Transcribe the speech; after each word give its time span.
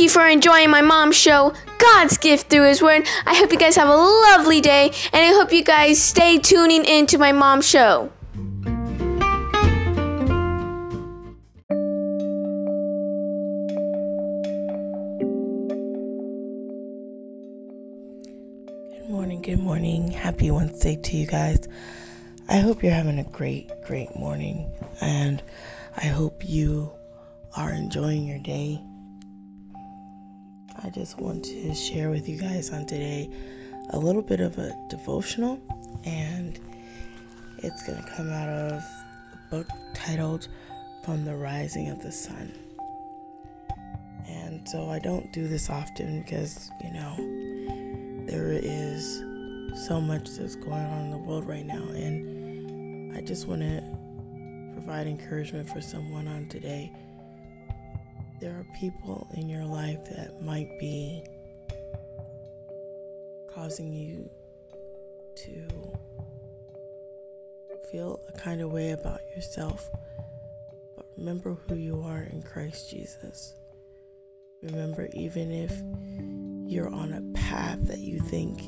thank 0.00 0.08
you 0.14 0.18
for 0.18 0.26
enjoying 0.26 0.70
my 0.70 0.80
mom's 0.80 1.14
show, 1.14 1.52
God's 1.76 2.16
Gift 2.16 2.48
Through 2.48 2.68
His 2.68 2.80
Word. 2.80 3.06
I 3.26 3.34
hope 3.34 3.52
you 3.52 3.58
guys 3.58 3.76
have 3.76 3.90
a 3.90 3.94
lovely 3.94 4.62
day, 4.62 4.92
and 5.12 5.22
I 5.22 5.28
hope 5.38 5.52
you 5.52 5.62
guys 5.62 6.02
stay 6.02 6.38
tuning 6.38 6.86
into 6.86 7.18
my 7.18 7.32
mom's 7.32 7.68
show. 7.68 8.10
Good 18.88 19.10
morning, 19.10 19.42
good 19.42 19.58
morning. 19.58 20.12
Happy 20.12 20.50
Wednesday 20.50 20.96
to 20.96 21.16
you 21.18 21.26
guys. 21.26 21.68
I 22.48 22.60
hope 22.60 22.82
you're 22.82 22.92
having 22.92 23.18
a 23.18 23.24
great, 23.24 23.68
great 23.84 24.16
morning, 24.16 24.72
and 25.02 25.42
I 25.94 26.06
hope 26.06 26.48
you 26.48 26.90
are 27.54 27.70
enjoying 27.70 28.26
your 28.26 28.38
day. 28.38 28.80
I 30.82 30.90
just 30.90 31.20
want 31.20 31.44
to 31.44 31.74
share 31.74 32.10
with 32.10 32.28
you 32.28 32.38
guys 32.38 32.70
on 32.70 32.86
today 32.86 33.30
a 33.90 33.98
little 33.98 34.22
bit 34.22 34.40
of 34.40 34.58
a 34.58 34.74
devotional, 34.88 35.60
and 36.04 36.58
it's 37.58 37.86
going 37.86 38.02
to 38.02 38.10
come 38.16 38.30
out 38.30 38.48
of 38.48 38.72
a 38.72 39.38
book 39.50 39.68
titled 39.94 40.48
From 41.04 41.24
the 41.24 41.36
Rising 41.36 41.90
of 41.90 42.02
the 42.02 42.12
Sun. 42.12 42.52
And 44.26 44.66
so 44.68 44.88
I 44.88 44.98
don't 44.98 45.30
do 45.32 45.48
this 45.48 45.68
often 45.68 46.22
because, 46.22 46.70
you 46.82 46.92
know, 46.92 47.16
there 48.26 48.52
is 48.52 49.22
so 49.74 50.00
much 50.00 50.30
that's 50.30 50.56
going 50.56 50.72
on 50.72 51.04
in 51.06 51.10
the 51.10 51.18
world 51.18 51.46
right 51.46 51.64
now 51.64 51.82
and 51.94 53.16
i 53.16 53.20
just 53.20 53.46
want 53.46 53.60
to 53.60 53.82
provide 54.72 55.06
encouragement 55.06 55.68
for 55.68 55.80
someone 55.80 56.26
on 56.26 56.46
today 56.48 56.92
there 58.40 58.52
are 58.52 58.66
people 58.78 59.28
in 59.34 59.48
your 59.48 59.64
life 59.64 60.04
that 60.10 60.40
might 60.42 60.78
be 60.78 61.22
causing 63.52 63.92
you 63.92 64.30
to 65.36 65.68
feel 67.90 68.20
a 68.28 68.38
kind 68.38 68.60
of 68.60 68.70
way 68.70 68.92
about 68.92 69.20
yourself 69.34 69.90
but 70.96 71.06
remember 71.16 71.56
who 71.68 71.74
you 71.74 72.02
are 72.02 72.22
in 72.22 72.40
christ 72.42 72.90
jesus 72.90 73.54
remember 74.62 75.08
even 75.12 75.50
if 75.50 75.72
you're 76.70 76.88
on 76.94 77.12
a 77.12 77.38
path 77.38 77.78
that 77.88 77.98
you 77.98 78.20
think 78.20 78.60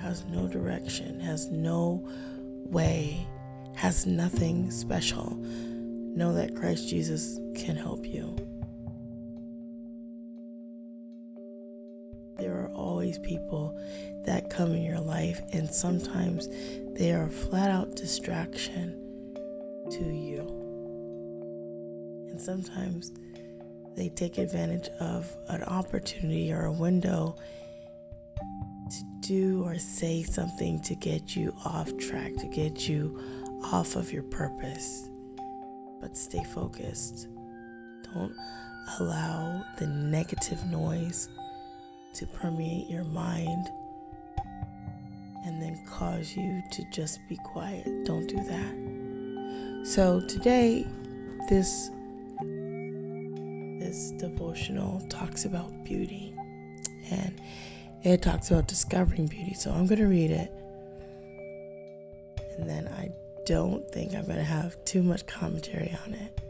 has 0.00 0.24
no 0.24 0.48
direction, 0.48 1.20
has 1.20 1.48
no 1.50 2.02
way, 2.70 3.26
has 3.76 4.06
nothing 4.06 4.70
special, 4.70 5.36
know 5.36 6.32
that 6.32 6.56
Christ 6.56 6.88
Jesus 6.88 7.38
can 7.54 7.76
help 7.76 8.04
you. 8.06 8.36
Always 13.08 13.18
people 13.26 13.74
that 14.24 14.50
come 14.50 14.74
in 14.74 14.82
your 14.82 15.00
life, 15.00 15.40
and 15.52 15.70
sometimes 15.70 16.46
they 16.98 17.12
are 17.12 17.24
a 17.24 17.30
flat 17.30 17.70
out 17.70 17.96
distraction 17.96 18.92
to 19.90 20.04
you. 20.04 20.40
And 22.28 22.38
sometimes 22.38 23.12
they 23.96 24.10
take 24.10 24.36
advantage 24.36 24.88
of 25.00 25.34
an 25.48 25.62
opportunity 25.62 26.52
or 26.52 26.66
a 26.66 26.72
window 26.72 27.36
to 28.90 29.04
do 29.20 29.64
or 29.64 29.78
say 29.78 30.22
something 30.22 30.80
to 30.82 30.94
get 30.94 31.34
you 31.34 31.54
off 31.64 31.90
track, 31.96 32.36
to 32.36 32.46
get 32.46 32.88
you 32.88 33.18
off 33.72 33.96
of 33.96 34.12
your 34.12 34.24
purpose. 34.24 35.08
But 36.00 36.14
stay 36.16 36.44
focused. 36.44 37.28
Don't 38.12 38.34
allow 39.00 39.64
the 39.78 39.86
negative 39.86 40.62
noise 40.66 41.30
to 42.18 42.26
permeate 42.26 42.88
your 42.88 43.04
mind 43.04 43.70
and 45.44 45.62
then 45.62 45.80
cause 45.86 46.36
you 46.36 46.62
to 46.72 46.84
just 46.90 47.20
be 47.28 47.36
quiet. 47.44 47.86
Don't 48.04 48.26
do 48.26 48.36
that. 48.36 49.86
So 49.86 50.20
today, 50.20 50.86
this 51.48 51.90
this 53.80 54.10
devotional 54.18 55.00
talks 55.08 55.44
about 55.44 55.84
beauty 55.84 56.34
and 57.10 57.40
it 58.02 58.20
talks 58.20 58.50
about 58.50 58.66
discovering 58.66 59.26
beauty. 59.26 59.54
So 59.54 59.70
I'm 59.70 59.86
going 59.86 60.00
to 60.00 60.06
read 60.06 60.30
it. 60.30 60.52
And 62.58 62.68
then 62.68 62.88
I 62.88 63.10
don't 63.46 63.88
think 63.92 64.14
I'm 64.14 64.26
going 64.26 64.38
to 64.38 64.44
have 64.44 64.76
too 64.84 65.02
much 65.02 65.26
commentary 65.26 65.96
on 66.04 66.14
it. 66.14 66.40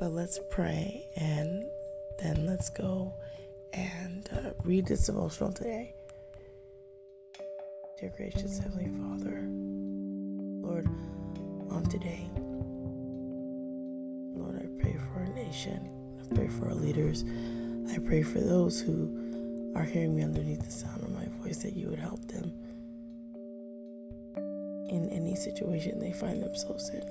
But 0.00 0.12
let's 0.12 0.40
pray 0.50 1.06
and 1.16 1.66
then 2.18 2.46
let's 2.46 2.70
go 2.70 3.14
and 3.76 4.28
uh, 4.32 4.50
read 4.64 4.86
this 4.86 5.06
devotional 5.06 5.52
today. 5.52 5.92
Dear 8.00 8.12
gracious 8.16 8.58
Heavenly 8.58 8.86
Father, 8.86 9.42
Lord, 10.66 10.86
on 11.70 11.84
today, 11.84 12.30
Lord, 14.34 14.56
I 14.56 14.82
pray 14.82 14.94
for 14.94 15.20
our 15.20 15.26
nation. 15.34 15.90
I 16.20 16.34
pray 16.34 16.48
for 16.48 16.68
our 16.68 16.74
leaders. 16.74 17.24
I 17.92 17.98
pray 17.98 18.22
for 18.22 18.40
those 18.40 18.80
who 18.80 19.72
are 19.76 19.84
hearing 19.84 20.16
me 20.16 20.22
underneath 20.22 20.64
the 20.64 20.70
sound 20.70 21.02
of 21.02 21.12
my 21.12 21.26
voice 21.42 21.58
that 21.58 21.76
you 21.76 21.88
would 21.88 21.98
help 21.98 22.26
them 22.28 22.52
in 24.88 25.08
any 25.10 25.34
situation 25.34 25.98
they 25.98 26.12
find 26.12 26.42
themselves 26.42 26.88
in. 26.90 27.02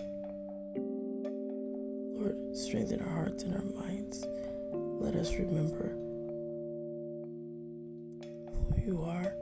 Lord, 2.17 2.57
strengthen 2.57 3.01
our 3.01 3.09
hearts 3.09 3.43
and 3.43 3.53
our 3.53 3.85
minds. 3.85 4.25
Let 4.73 5.15
us 5.15 5.33
remember 5.35 5.95
you 8.85 9.03
are 9.03 9.33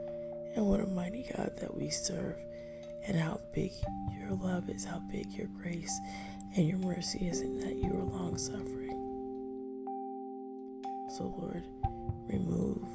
and 0.56 0.66
what 0.66 0.80
a 0.80 0.86
mighty 0.86 1.26
God 1.36 1.50
that 1.60 1.76
we 1.76 1.90
serve, 1.90 2.36
and 3.06 3.18
how 3.18 3.40
big 3.52 3.72
your 4.18 4.30
love 4.36 4.70
is, 4.70 4.84
how 4.84 5.00
big 5.10 5.32
your 5.32 5.48
grace 5.60 6.00
and 6.56 6.68
your 6.68 6.78
mercy 6.78 7.26
is, 7.26 7.40
and 7.40 7.60
that 7.60 7.74
you 7.74 7.90
are 7.90 8.04
long 8.04 8.38
suffering. 8.38 8.94
So, 11.16 11.34
Lord, 11.38 11.64
remove 12.28 12.88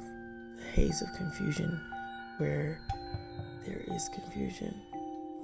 the 0.56 0.64
haze 0.72 1.02
of 1.02 1.12
confusion 1.16 1.80
where 2.38 2.80
there 3.66 3.82
is 3.94 4.08
confusion. 4.08 4.74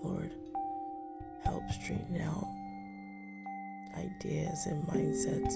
Lord, 0.03 0.31
help 1.45 1.71
straighten 1.71 2.21
out 2.23 2.47
ideas 3.99 4.67
and 4.67 4.83
mindsets 4.85 5.55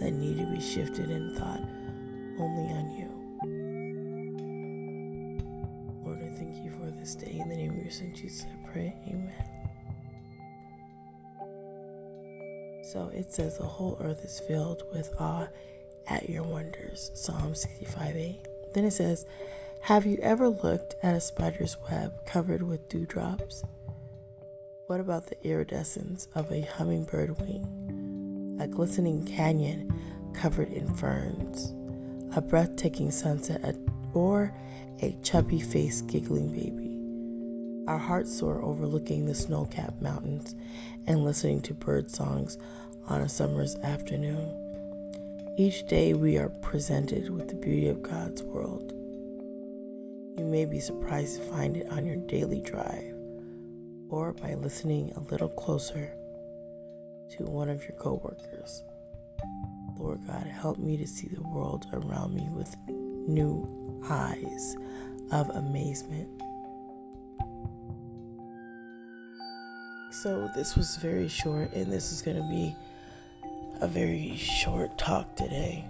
that 0.00 0.12
need 0.12 0.38
to 0.38 0.46
be 0.46 0.60
shifted 0.60 1.10
and 1.10 1.38
thought 1.38 1.60
only 2.38 2.72
on 2.72 2.90
you. 2.90 3.09
This 7.00 7.14
day. 7.14 7.38
In 7.40 7.48
the 7.48 7.56
name 7.56 7.70
of 7.70 7.82
your 7.82 7.90
son 7.90 8.12
Jesus, 8.14 8.44
I 8.44 8.70
pray. 8.70 8.94
Amen. 9.08 9.32
So 12.92 13.10
it 13.14 13.32
says 13.32 13.56
the 13.56 13.64
whole 13.64 13.98
earth 14.00 14.24
is 14.24 14.40
filled 14.40 14.82
with 14.92 15.12
awe 15.18 15.48
at 16.06 16.28
your 16.28 16.42
wonders. 16.42 17.10
Psalm 17.14 17.54
65 17.54 18.16
8. 18.16 18.46
Then 18.74 18.84
it 18.84 18.92
says, 18.92 19.24
Have 19.82 20.06
you 20.06 20.18
ever 20.22 20.48
looked 20.48 20.94
at 21.02 21.14
a 21.14 21.20
spider's 21.20 21.76
web 21.90 22.26
covered 22.26 22.62
with 22.62 22.88
dewdrops? 22.88 23.64
What 24.86 25.00
about 25.00 25.28
the 25.28 25.42
iridescence 25.46 26.28
of 26.34 26.50
a 26.50 26.62
hummingbird 26.62 27.40
wing? 27.40 28.58
A 28.60 28.66
glistening 28.66 29.24
canyon 29.24 29.90
covered 30.34 30.72
in 30.72 30.92
ferns? 30.94 31.72
A 32.36 32.40
breathtaking 32.40 33.10
sunset 33.10 33.76
or 34.12 34.52
a 35.00 35.16
chubby 35.22 35.60
faced 35.60 36.08
giggling 36.08 36.48
baby? 36.52 36.89
Our 37.90 37.98
hearts 37.98 38.38
soar 38.38 38.62
overlooking 38.62 39.26
the 39.26 39.34
snow 39.34 39.64
capped 39.64 40.00
mountains 40.00 40.54
and 41.08 41.24
listening 41.24 41.60
to 41.62 41.74
bird 41.74 42.08
songs 42.08 42.56
on 43.08 43.20
a 43.20 43.28
summer's 43.28 43.74
afternoon. 43.78 45.56
Each 45.58 45.84
day 45.88 46.14
we 46.14 46.38
are 46.38 46.50
presented 46.50 47.30
with 47.30 47.48
the 47.48 47.56
beauty 47.56 47.88
of 47.88 48.00
God's 48.00 48.44
world. 48.44 48.92
You 50.38 50.44
may 50.44 50.66
be 50.66 50.78
surprised 50.78 51.38
to 51.38 51.50
find 51.50 51.76
it 51.76 51.90
on 51.90 52.06
your 52.06 52.14
daily 52.14 52.60
drive 52.60 53.12
or 54.08 54.34
by 54.34 54.54
listening 54.54 55.10
a 55.16 55.20
little 55.28 55.48
closer 55.48 56.12
to 57.30 57.44
one 57.44 57.68
of 57.68 57.82
your 57.82 57.98
coworkers. 57.98 58.84
Lord 59.98 60.20
God, 60.28 60.46
help 60.46 60.78
me 60.78 60.96
to 60.96 61.08
see 61.08 61.26
the 61.26 61.42
world 61.42 61.88
around 61.92 62.36
me 62.36 62.48
with 62.52 62.72
new 62.86 64.00
eyes 64.08 64.76
of 65.32 65.50
amazement. 65.50 66.40
So, 70.10 70.50
this 70.56 70.74
was 70.74 70.96
very 70.96 71.28
short, 71.28 71.72
and 71.72 71.90
this 71.90 72.10
is 72.10 72.20
going 72.20 72.36
to 72.36 72.48
be 72.48 72.74
a 73.80 73.86
very 73.86 74.36
short 74.36 74.98
talk 74.98 75.36
today. 75.36 75.84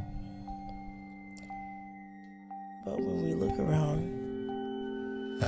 But 2.84 3.00
when 3.00 3.25
we 3.25 3.32
look 3.32 3.58
around 3.58 5.40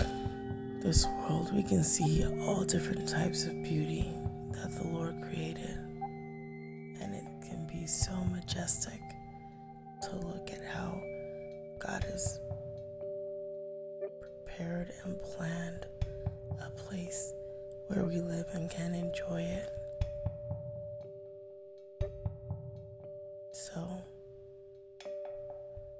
this 0.80 1.04
world, 1.04 1.54
we 1.54 1.62
can 1.62 1.84
see 1.84 2.24
all 2.40 2.64
different 2.64 3.06
types 3.06 3.44
of 3.44 3.62
beauty 3.62 4.10
that 4.52 4.72
the 4.72 4.88
Lord 4.88 5.20
created. 5.20 5.78
And 6.98 7.14
it 7.14 7.26
can 7.46 7.66
be 7.70 7.86
so 7.86 8.24
majestic 8.24 9.02
to 10.00 10.16
look 10.16 10.50
at 10.50 10.64
how 10.64 10.98
God 11.78 12.04
has 12.04 12.40
prepared 14.18 14.94
and 15.04 15.20
planned 15.22 15.84
a 16.58 16.70
place 16.70 17.34
where 17.94 18.04
we 18.06 18.20
live 18.20 18.46
and 18.54 18.70
can 18.70 18.94
enjoy 18.94 19.42
it. 19.42 19.68
So, 23.52 23.86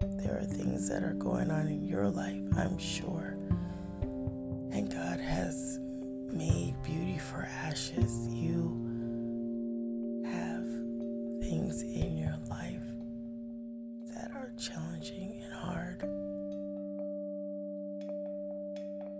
there 0.00 0.38
are 0.38 0.44
things 0.44 0.88
that 0.88 1.02
are 1.02 1.12
going 1.12 1.50
on 1.50 1.68
in 1.68 1.84
your 1.84 2.08
life, 2.08 2.40
I'm 2.56 2.78
sure. 2.78 3.36
And 4.72 4.90
God 4.90 5.20
has 5.20 5.78
made 6.32 6.74
beauty 6.82 7.18
for 7.18 7.46
ashes. 7.46 8.26
You 8.28 10.22
have 10.24 10.64
things 11.42 11.82
in 11.82 12.16
your 12.16 12.36
life 12.48 12.80
that 14.14 14.30
are 14.34 14.50
challenging 14.58 15.42
and 15.44 15.52
hard. 15.52 15.98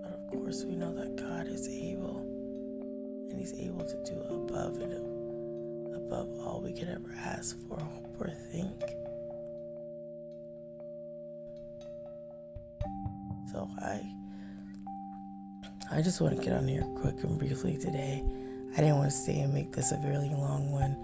But 0.02 0.12
of 0.14 0.26
course, 0.30 0.64
we 0.64 0.74
know 0.74 0.94
that 0.94 1.16
God 1.16 1.48
is 1.48 1.68
able, 1.68 2.31
and 3.32 3.40
He's 3.40 3.54
able 3.54 3.84
to 3.84 3.96
do 4.04 4.20
above 4.30 4.76
and 4.76 4.92
above 5.96 6.28
all 6.40 6.60
we 6.62 6.72
could 6.72 6.88
ever 6.88 7.12
ask 7.16 7.56
for, 7.66 7.78
hope, 7.78 8.16
or 8.20 8.30
think. 8.52 8.78
So 13.50 13.68
I 13.80 14.00
I 15.90 16.00
just 16.00 16.20
want 16.20 16.36
to 16.36 16.42
get 16.42 16.54
on 16.54 16.68
here 16.68 16.84
quick 17.00 17.22
and 17.22 17.38
briefly 17.38 17.76
today. 17.76 18.24
I 18.72 18.76
didn't 18.76 18.96
want 18.96 19.10
to 19.10 19.16
stay 19.16 19.40
and 19.40 19.52
make 19.52 19.72
this 19.72 19.92
a 19.92 19.98
really 20.06 20.30
long 20.30 20.70
one. 20.70 20.96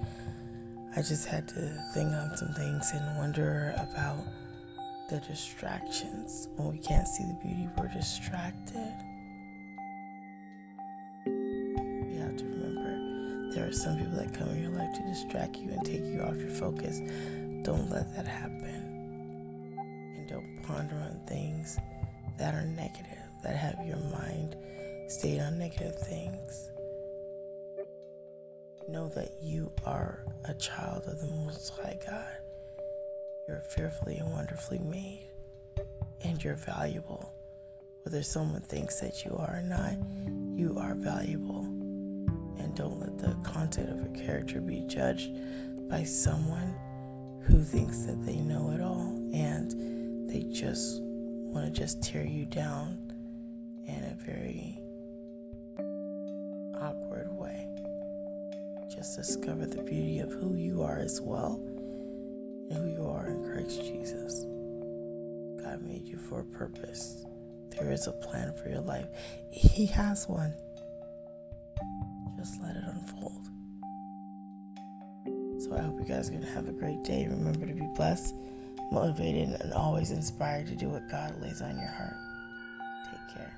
I 0.97 1.03
just 1.03 1.27
had 1.27 1.47
to 1.49 1.85
think 1.93 2.11
on 2.13 2.37
some 2.37 2.55
things 2.55 2.91
and 2.95 3.19
wonder 3.19 3.75
about 3.77 4.25
the 5.11 5.21
distractions. 5.21 6.49
When 6.57 6.71
we 6.71 6.79
can't 6.79 7.07
see 7.07 7.25
the 7.25 7.39
beauty, 7.43 7.69
we're 7.77 7.89
distracted. 7.89 9.08
Are 13.69 13.73
some 13.73 13.99
people 13.99 14.17
that 14.17 14.33
come 14.33 14.49
in 14.49 14.63
your 14.63 14.71
life 14.71 14.95
to 14.95 15.03
distract 15.03 15.57
you 15.57 15.71
and 15.71 15.85
take 15.85 16.03
you 16.03 16.23
off 16.23 16.37
your 16.37 16.49
focus. 16.49 17.01
Don't 17.63 17.91
let 17.91 18.15
that 18.17 18.27
happen. 18.27 19.77
And 20.17 20.27
don't 20.27 20.63
ponder 20.63 20.95
on 20.95 21.21
things 21.27 21.79
that 22.39 22.55
are 22.55 22.65
negative, 22.65 23.19
that 23.43 23.57
have 23.57 23.87
your 23.87 23.99
mind 23.99 24.57
stayed 25.09 25.41
on 25.41 25.59
negative 25.59 25.99
things. 25.99 26.71
Know 28.89 29.11
that 29.11 29.33
you 29.43 29.71
are 29.85 30.25
a 30.47 30.55
child 30.55 31.03
of 31.07 31.21
the 31.21 31.27
Most 31.27 31.75
High 31.77 31.99
God. 32.07 32.39
You're 33.47 33.61
fearfully 33.61 34.17
and 34.17 34.33
wonderfully 34.33 34.79
made, 34.79 35.29
and 36.23 36.43
you're 36.43 36.57
valuable. 36.57 37.35
Whether 38.05 38.23
someone 38.23 38.63
thinks 38.63 38.99
that 39.01 39.27
you 39.27 39.37
are 39.37 39.59
or 39.59 39.63
not, 39.63 39.93
you 40.57 40.79
are 40.79 40.95
valuable. 40.95 41.68
Don't 42.79 43.01
let 43.01 43.19
the 43.19 43.35
content 43.43 43.91
of 43.91 44.05
a 44.05 44.25
character 44.25 44.61
be 44.61 44.85
judged 44.87 45.33
by 45.91 46.05
someone 46.05 46.77
who 47.43 47.65
thinks 47.65 48.05
that 48.05 48.25
they 48.25 48.37
know 48.37 48.71
it 48.71 48.81
all 48.81 49.17
and 49.35 50.31
they 50.31 50.45
just 50.45 51.01
want 51.03 51.67
to 51.67 51.73
just 51.73 52.01
tear 52.05 52.25
you 52.25 52.45
down 52.47 52.97
in 53.85 54.05
a 54.05 54.17
very 54.25 54.79
awkward 56.81 57.33
way. 57.33 57.67
Just 58.89 59.17
discover 59.17 59.67
the 59.67 59.83
beauty 59.83 60.21
of 60.21 60.31
who 60.31 60.55
you 60.55 60.81
are 60.85 61.01
as 61.01 61.21
well 61.21 61.55
and 62.71 62.75
who 62.75 62.87
you 62.91 63.09
are 63.09 63.27
in 63.27 63.43
Christ 63.43 63.81
Jesus. 63.81 64.45
God 65.65 65.83
made 65.83 66.07
you 66.07 66.17
for 66.17 66.43
a 66.43 66.45
purpose. 66.45 67.25
There 67.71 67.91
is 67.91 68.07
a 68.07 68.13
plan 68.13 68.55
for 68.55 68.69
your 68.69 68.83
life. 68.83 69.09
He 69.51 69.87
has 69.87 70.29
one. 70.29 70.55
Just 72.39 72.63
let 72.63 72.77
it 72.77 72.85
unfold. 72.87 73.51
So 75.61 75.77
I 75.77 75.83
hope 75.83 75.99
you 75.99 76.07
guys 76.07 76.29
are 76.29 76.33
going 76.33 76.45
to 76.45 76.51
have 76.53 76.69
a 76.69 76.73
great 76.73 77.03
day. 77.03 77.27
Remember 77.27 77.67
to 77.67 77.75
be 77.75 77.87
blessed 77.95 78.35
motivated, 78.91 79.61
and 79.61 79.73
always 79.73 80.11
inspired 80.11 80.67
to 80.67 80.75
do 80.75 80.89
what 80.89 81.09
God 81.11 81.41
lays 81.41 81.61
on 81.61 81.77
your 81.79 81.89
heart. 81.89 82.17
Take 83.11 83.37
care. 83.37 83.55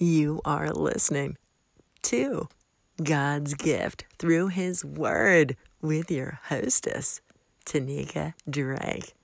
You 0.00 0.40
are 0.44 0.72
listening 0.72 1.36
to 2.02 2.48
God's 3.02 3.54
gift 3.54 4.04
through 4.18 4.48
His 4.48 4.84
Word 4.84 5.56
with 5.80 6.10
your 6.10 6.40
hostess, 6.44 7.20
Tanika 7.64 8.34
Drake. 8.48 9.14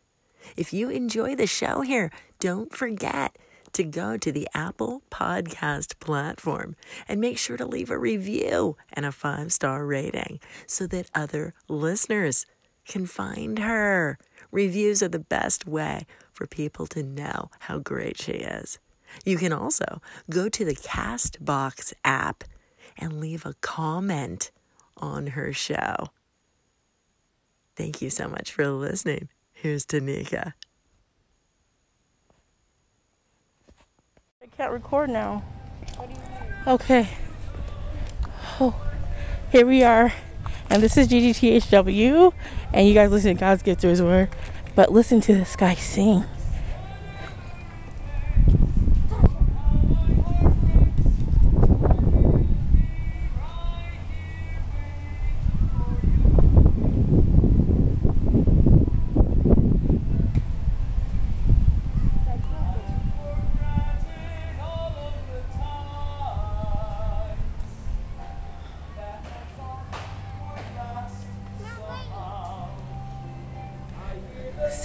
If 0.56 0.73
you 0.73 0.91
enjoy 0.91 1.35
the 1.35 1.47
show 1.47 1.81
here, 1.81 2.12
don't 2.38 2.73
forget 2.75 3.37
to 3.73 3.82
go 3.82 4.17
to 4.17 4.31
the 4.31 4.46
Apple 4.55 5.03
Podcast 5.10 5.98
platform 5.98 6.77
and 7.08 7.20
make 7.20 7.37
sure 7.37 7.56
to 7.56 7.67
leave 7.67 7.91
a 7.91 7.98
review 7.98 8.77
and 8.93 9.05
a 9.05 9.10
five 9.10 9.53
star 9.53 9.84
rating 9.84 10.39
so 10.67 10.87
that 10.87 11.10
other 11.13 11.55
listeners 11.69 12.46
can 12.87 13.06
find 13.06 13.58
her. 13.58 14.19
Reviews 14.53 15.03
are 15.03 15.08
the 15.08 15.19
best 15.19 15.67
way 15.67 16.06
for 16.32 16.46
people 16.46 16.87
to 16.89 17.03
know 17.03 17.51
how 17.60 17.79
great 17.79 18.20
she 18.20 18.32
is. 18.32 18.79
You 19.25 19.37
can 19.37 19.53
also 19.53 20.01
go 20.31 20.48
to 20.48 20.65
the 20.65 20.77
Castbox 20.77 21.93
app 22.05 22.44
and 22.98 23.20
leave 23.20 23.44
a 23.46 23.55
comment 23.55 24.51
on 24.96 25.29
her 25.29 25.53
show. 25.53 26.10
Thank 27.77 28.01
you 28.01 28.10
so 28.10 28.29
much 28.29 28.53
for 28.53 28.69
listening. 28.69 29.29
Here's 29.53 29.84
Tanika. 29.84 30.53
I 34.43 34.46
can't 34.56 34.72
record 34.72 35.10
now. 35.10 35.43
Okay. 36.67 37.08
Oh, 38.60 38.74
here 39.51 39.67
we 39.67 39.82
are. 39.82 40.13
And 40.70 40.82
this 40.82 40.96
is 40.96 41.08
GGTHW. 41.08 42.32
And 42.72 42.89
you 42.89 42.94
guys 42.94 43.10
listen 43.10 43.34
to 43.34 43.41
God's 43.41 43.63
gift 43.63 43.81
through 43.81 43.91
his 43.91 44.03
word. 44.03 44.31
But 44.74 44.93
listen 44.93 45.20
to 45.22 45.34
this 45.34 45.56
guy 45.56 45.74
sing. 45.74 46.24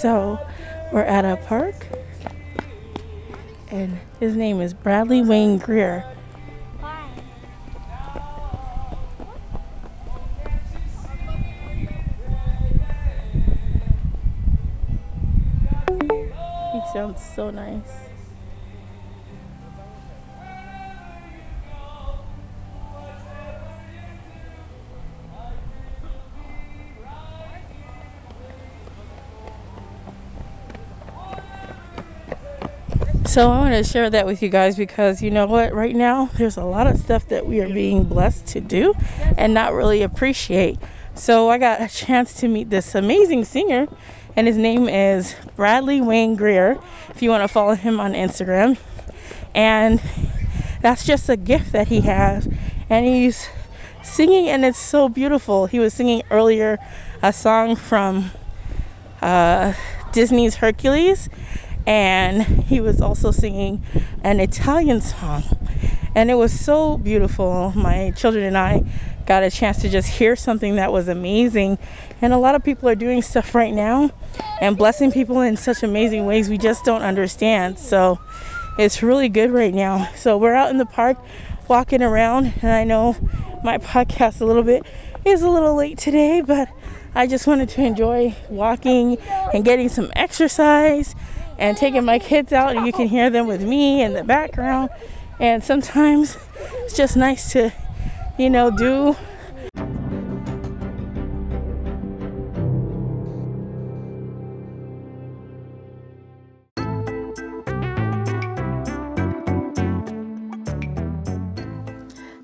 So 0.00 0.40
we're 0.94 1.02
at 1.02 1.26
a 1.26 1.36
park, 1.36 1.86
and 3.70 4.00
his 4.18 4.34
name 4.34 4.62
is 4.62 4.72
Bradley 4.72 5.20
Wayne 5.20 5.58
Greer. 5.58 6.06
He 16.72 16.80
sounds 16.94 17.22
so 17.22 17.50
nice. 17.50 17.82
So 33.30 33.48
I 33.48 33.58
want 33.58 33.74
to 33.74 33.84
share 33.84 34.10
that 34.10 34.26
with 34.26 34.42
you 34.42 34.48
guys 34.48 34.76
because 34.76 35.22
you 35.22 35.30
know 35.30 35.46
what? 35.46 35.72
Right 35.72 35.94
now, 35.94 36.30
there's 36.36 36.56
a 36.56 36.64
lot 36.64 36.88
of 36.88 36.98
stuff 36.98 37.28
that 37.28 37.46
we 37.46 37.60
are 37.60 37.68
being 37.68 38.02
blessed 38.02 38.48
to 38.48 38.60
do 38.60 38.92
and 39.38 39.54
not 39.54 39.72
really 39.72 40.02
appreciate. 40.02 40.80
So 41.14 41.48
I 41.48 41.56
got 41.56 41.80
a 41.80 41.86
chance 41.86 42.34
to 42.40 42.48
meet 42.48 42.70
this 42.70 42.92
amazing 42.92 43.44
singer, 43.44 43.86
and 44.34 44.48
his 44.48 44.56
name 44.56 44.88
is 44.88 45.36
Bradley 45.54 46.00
Wayne 46.00 46.34
Greer. 46.34 46.80
If 47.10 47.22
you 47.22 47.30
want 47.30 47.44
to 47.44 47.48
follow 47.48 47.76
him 47.76 48.00
on 48.00 48.14
Instagram, 48.14 48.78
and 49.54 50.02
that's 50.82 51.06
just 51.06 51.28
a 51.28 51.36
gift 51.36 51.70
that 51.70 51.86
he 51.86 52.00
has, 52.00 52.48
and 52.88 53.06
he's 53.06 53.48
singing, 54.02 54.48
and 54.48 54.64
it's 54.64 54.76
so 54.76 55.08
beautiful. 55.08 55.66
He 55.66 55.78
was 55.78 55.94
singing 55.94 56.24
earlier 56.32 56.80
a 57.22 57.32
song 57.32 57.76
from 57.76 58.32
uh, 59.22 59.74
Disney's 60.10 60.56
Hercules, 60.56 61.28
and 61.86 62.42
he 62.42 62.80
was 62.80 63.00
also 63.00 63.30
singing 63.30 63.82
an 64.22 64.40
Italian 64.40 65.00
song, 65.00 65.42
and 66.14 66.30
it 66.30 66.34
was 66.34 66.58
so 66.58 66.98
beautiful. 66.98 67.72
My 67.74 68.12
children 68.16 68.44
and 68.44 68.58
I 68.58 68.84
got 69.26 69.42
a 69.44 69.50
chance 69.50 69.80
to 69.80 69.88
just 69.88 70.08
hear 70.08 70.34
something 70.34 70.74
that 70.74 70.92
was 70.92 71.06
amazing. 71.06 71.78
And 72.20 72.32
a 72.32 72.36
lot 72.36 72.56
of 72.56 72.64
people 72.64 72.88
are 72.88 72.96
doing 72.96 73.22
stuff 73.22 73.54
right 73.54 73.72
now 73.72 74.10
and 74.60 74.76
blessing 74.76 75.12
people 75.12 75.40
in 75.40 75.56
such 75.56 75.84
amazing 75.84 76.26
ways 76.26 76.48
we 76.48 76.58
just 76.58 76.84
don't 76.84 77.02
understand. 77.02 77.78
So 77.78 78.18
it's 78.76 79.04
really 79.04 79.28
good 79.28 79.50
right 79.50 79.72
now. 79.72 80.10
So 80.16 80.36
we're 80.36 80.54
out 80.54 80.70
in 80.70 80.78
the 80.78 80.86
park 80.86 81.16
walking 81.68 82.02
around, 82.02 82.54
and 82.60 82.72
I 82.72 82.82
know 82.82 83.16
my 83.62 83.78
podcast 83.78 84.40
a 84.40 84.44
little 84.44 84.64
bit 84.64 84.84
is 85.24 85.42
a 85.42 85.48
little 85.48 85.76
late 85.76 85.98
today, 85.98 86.40
but 86.40 86.68
I 87.14 87.28
just 87.28 87.46
wanted 87.46 87.68
to 87.70 87.82
enjoy 87.82 88.34
walking 88.48 89.16
and 89.54 89.64
getting 89.64 89.88
some 89.88 90.10
exercise 90.16 91.14
and 91.60 91.76
taking 91.76 92.04
my 92.04 92.18
kids 92.18 92.52
out, 92.52 92.74
and 92.74 92.86
you 92.86 92.92
can 92.92 93.06
hear 93.06 93.30
them 93.30 93.46
with 93.46 93.62
me 93.62 94.02
in 94.02 94.14
the 94.14 94.24
background. 94.24 94.90
And 95.38 95.62
sometimes 95.62 96.36
it's 96.80 96.96
just 96.96 97.16
nice 97.16 97.52
to, 97.52 97.72
you 98.38 98.50
know, 98.50 98.70
do 98.70 99.14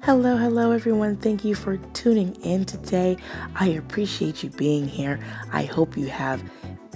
Hello, 0.02 0.36
hello, 0.36 0.70
everyone. 0.70 1.16
Thank 1.16 1.44
you 1.44 1.56
for 1.56 1.78
tuning 1.92 2.36
in 2.36 2.64
today. 2.64 3.16
I 3.56 3.70
appreciate 3.70 4.44
you 4.44 4.50
being 4.50 4.86
here. 4.86 5.18
I 5.52 5.64
hope 5.64 5.96
you 5.96 6.06
have 6.06 6.40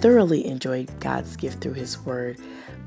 thoroughly 0.01 0.45
enjoyed 0.45 0.99
God's 0.99 1.35
gift 1.35 1.61
through 1.61 1.73
His 1.73 1.99
Word. 1.99 2.37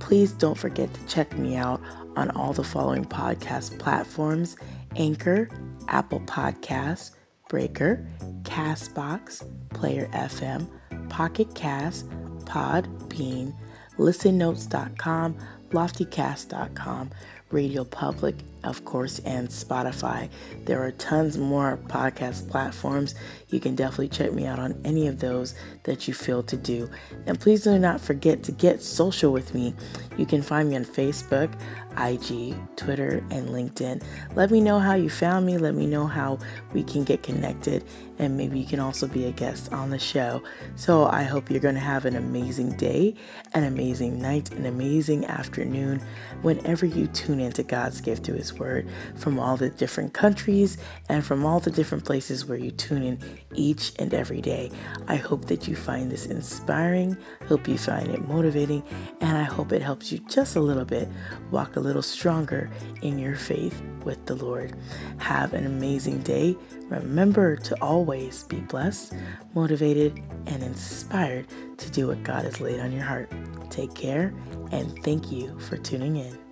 Please 0.00 0.32
don't 0.32 0.58
forget 0.58 0.92
to 0.92 1.06
check 1.06 1.36
me 1.38 1.56
out 1.56 1.80
on 2.16 2.30
all 2.32 2.52
the 2.52 2.64
following 2.64 3.04
podcast 3.04 3.78
platforms 3.78 4.56
Anchor, 4.96 5.48
Apple 5.88 6.20
Podcasts, 6.20 7.12
Breaker, 7.48 8.06
Castbox, 8.42 9.48
Player 9.70 10.08
FM, 10.12 10.68
Pocket 11.08 11.54
Cast, 11.54 12.08
Podbean, 12.44 13.54
ListenNotes.com, 13.96 15.36
LoftyCast.com, 15.70 17.10
Radio 17.54 17.84
Public, 17.84 18.34
of 18.64 18.84
course, 18.84 19.20
and 19.20 19.48
Spotify. 19.48 20.28
There 20.64 20.82
are 20.82 20.90
tons 20.90 21.38
more 21.38 21.78
podcast 21.86 22.50
platforms. 22.50 23.14
You 23.48 23.60
can 23.60 23.76
definitely 23.76 24.08
check 24.08 24.32
me 24.32 24.44
out 24.44 24.58
on 24.58 24.80
any 24.84 25.06
of 25.06 25.20
those 25.20 25.54
that 25.84 26.08
you 26.08 26.14
feel 26.14 26.42
to 26.42 26.56
do. 26.56 26.90
And 27.26 27.38
please 27.38 27.62
do 27.62 27.78
not 27.78 28.00
forget 28.00 28.42
to 28.42 28.52
get 28.52 28.82
social 28.82 29.32
with 29.32 29.54
me. 29.54 29.72
You 30.18 30.26
can 30.26 30.42
find 30.42 30.68
me 30.68 30.74
on 30.74 30.84
Facebook, 30.84 31.54
IG, 31.96 32.56
Twitter, 32.76 33.24
and 33.30 33.48
LinkedIn. 33.50 34.02
Let 34.34 34.50
me 34.50 34.60
know 34.60 34.80
how 34.80 34.94
you 34.94 35.08
found 35.08 35.46
me. 35.46 35.56
Let 35.56 35.76
me 35.76 35.86
know 35.86 36.08
how 36.08 36.40
we 36.72 36.82
can 36.82 37.04
get 37.04 37.22
connected. 37.22 37.84
And 38.18 38.36
maybe 38.36 38.58
you 38.58 38.66
can 38.66 38.80
also 38.80 39.08
be 39.08 39.24
a 39.26 39.32
guest 39.32 39.72
on 39.72 39.90
the 39.90 39.98
show. 39.98 40.42
So 40.76 41.06
I 41.06 41.24
hope 41.24 41.50
you're 41.50 41.60
going 41.60 41.74
to 41.74 41.80
have 41.80 42.04
an 42.04 42.16
amazing 42.16 42.76
day, 42.76 43.14
an 43.54 43.64
amazing 43.64 44.20
night, 44.20 44.52
an 44.52 44.66
amazing 44.66 45.24
afternoon 45.26 46.00
whenever 46.42 46.86
you 46.86 47.08
tune 47.08 47.40
into 47.40 47.62
God's 47.62 48.00
gift 48.00 48.24
through 48.24 48.36
His 48.36 48.54
Word 48.54 48.88
from 49.16 49.38
all 49.38 49.56
the 49.56 49.70
different 49.70 50.14
countries 50.14 50.78
and 51.08 51.24
from 51.24 51.44
all 51.44 51.58
the 51.60 51.70
different 51.70 52.04
places 52.04 52.46
where 52.46 52.58
you 52.58 52.70
tune 52.70 53.02
in 53.02 53.18
each 53.54 53.92
and 53.98 54.14
every 54.14 54.40
day. 54.40 54.70
I 55.08 55.16
hope 55.16 55.46
that 55.46 55.66
you 55.66 55.74
find 55.74 56.10
this 56.10 56.26
inspiring, 56.26 57.16
hope 57.48 57.66
you 57.66 57.78
find 57.78 58.08
it 58.08 58.28
motivating, 58.28 58.82
and 59.20 59.36
I 59.36 59.42
hope 59.42 59.72
it 59.72 59.82
helps 59.82 60.12
you 60.12 60.18
just 60.28 60.56
a 60.56 60.60
little 60.60 60.84
bit 60.84 61.08
walk 61.50 61.76
a 61.76 61.80
little 61.80 62.02
stronger 62.02 62.70
in 63.02 63.18
your 63.18 63.36
faith 63.36 63.82
with 64.04 64.24
the 64.26 64.34
Lord. 64.34 64.74
Have 65.18 65.54
an 65.54 65.66
amazing 65.66 66.20
day. 66.20 66.56
Remember 66.88 67.56
to 67.56 67.74
always 67.82 68.03
be 68.48 68.60
blessed, 68.60 69.14
motivated, 69.54 70.22
and 70.46 70.62
inspired 70.62 71.46
to 71.78 71.90
do 71.90 72.08
what 72.08 72.22
God 72.22 72.44
has 72.44 72.60
laid 72.60 72.80
on 72.80 72.92
your 72.92 73.02
heart. 73.02 73.30
Take 73.70 73.94
care, 73.94 74.34
and 74.72 75.02
thank 75.02 75.32
you 75.32 75.58
for 75.60 75.76
tuning 75.76 76.16
in. 76.16 76.43